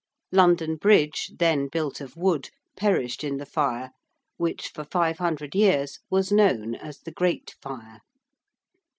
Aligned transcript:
London 0.31 0.77
Bridge, 0.77 1.29
then 1.37 1.67
built 1.67 2.01
of 2.01 2.17
wood, 2.17 2.49
perished 2.75 3.23
in 3.23 3.37
the 3.37 3.45
fire, 3.45 3.91
which 4.37 4.69
for 4.69 4.83
five 4.83 5.19
hundred 5.19 5.53
years 5.53 5.99
was 6.09 6.31
known 6.31 6.73
as 6.73 6.97
the 7.01 7.11
Great 7.11 7.53
Fire. 7.61 7.99